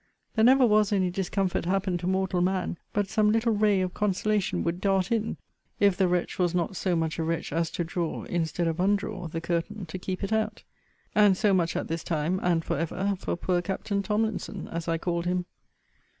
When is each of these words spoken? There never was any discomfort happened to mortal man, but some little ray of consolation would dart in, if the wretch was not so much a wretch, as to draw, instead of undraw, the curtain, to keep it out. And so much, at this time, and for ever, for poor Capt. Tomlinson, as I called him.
There 0.33 0.43
never 0.43 0.65
was 0.65 0.91
any 0.91 1.11
discomfort 1.11 1.65
happened 1.65 1.99
to 1.99 2.07
mortal 2.07 2.41
man, 2.41 2.79
but 2.91 3.07
some 3.07 3.31
little 3.31 3.53
ray 3.53 3.81
of 3.81 3.93
consolation 3.93 4.63
would 4.63 4.81
dart 4.81 5.11
in, 5.11 5.37
if 5.79 5.95
the 5.95 6.07
wretch 6.07 6.39
was 6.39 6.55
not 6.55 6.75
so 6.75 6.95
much 6.95 7.19
a 7.19 7.23
wretch, 7.23 7.53
as 7.53 7.69
to 7.69 7.83
draw, 7.83 8.23
instead 8.23 8.67
of 8.67 8.79
undraw, 8.79 9.27
the 9.27 9.39
curtain, 9.39 9.85
to 9.85 9.99
keep 9.99 10.23
it 10.23 10.33
out. 10.33 10.63
And 11.13 11.37
so 11.37 11.53
much, 11.53 11.75
at 11.75 11.87
this 11.87 12.03
time, 12.03 12.39
and 12.41 12.65
for 12.65 12.79
ever, 12.79 13.13
for 13.19 13.35
poor 13.35 13.61
Capt. 13.61 13.93
Tomlinson, 14.03 14.67
as 14.69 14.87
I 14.87 14.97
called 14.97 15.27
him. 15.27 15.45